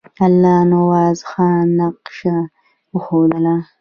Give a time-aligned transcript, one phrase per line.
[0.25, 2.35] الله نواز خان نقشه
[2.93, 3.55] وښودله.